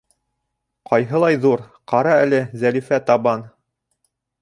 [0.91, 1.63] —Ҡайһылай ҙур,
[1.93, 3.49] ҡара әле, Зәлифә, табан.